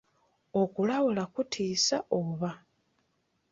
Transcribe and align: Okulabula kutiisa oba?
Okulabula 0.61 1.23
kutiisa 1.33 1.97
oba? 2.19 2.51